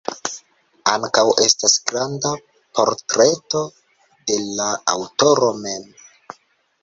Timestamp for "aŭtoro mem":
4.95-5.85